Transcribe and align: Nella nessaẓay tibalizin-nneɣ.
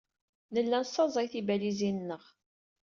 Nella 0.53 0.77
nessaẓay 0.81 1.27
tibalizin-nneɣ. 1.31 2.23